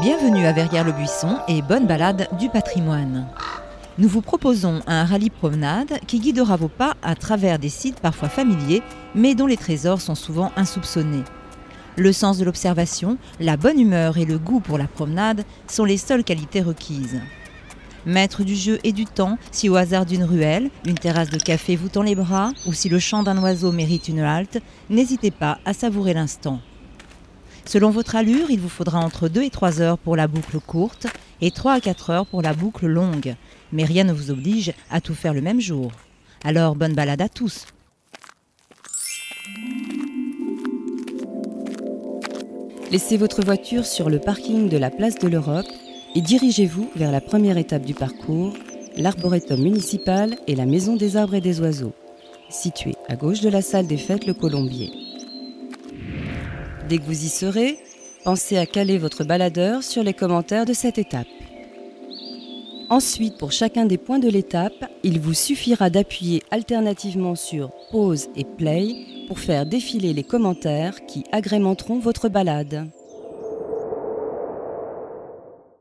[0.00, 3.28] Bienvenue à Verrières-le-Buisson et bonne balade du patrimoine.
[3.98, 8.30] Nous vous proposons un rallye promenade qui guidera vos pas à travers des sites parfois
[8.30, 8.82] familiers,
[9.14, 11.24] mais dont les trésors sont souvent insoupçonnés.
[11.96, 15.98] Le sens de l'observation, la bonne humeur et le goût pour la promenade sont les
[15.98, 17.20] seules qualités requises.
[18.06, 21.76] Maître du jeu et du temps, si au hasard d'une ruelle, une terrasse de café
[21.76, 24.58] vous tend les bras, ou si le chant d'un oiseau mérite une halte,
[24.88, 26.60] n'hésitez pas à savourer l'instant.
[27.66, 31.06] Selon votre allure, il vous faudra entre 2 et 3 heures pour la boucle courte
[31.40, 33.34] et 3 à 4 heures pour la boucle longue.
[33.72, 35.90] Mais rien ne vous oblige à tout faire le même jour.
[36.44, 37.66] Alors bonne balade à tous.
[42.90, 45.66] Laissez votre voiture sur le parking de la place de l'Europe
[46.14, 48.54] et dirigez-vous vers la première étape du parcours,
[48.96, 51.92] l'arboretum municipal et la maison des arbres et des oiseaux,
[52.50, 55.03] située à gauche de la salle des fêtes Le Colombier.
[56.88, 57.78] Dès que vous y serez,
[58.24, 61.26] pensez à caler votre baladeur sur les commentaires de cette étape.
[62.90, 68.44] Ensuite, pour chacun des points de l'étape, il vous suffira d'appuyer alternativement sur Pause et
[68.44, 68.94] Play
[69.28, 72.86] pour faire défiler les commentaires qui agrémenteront votre balade.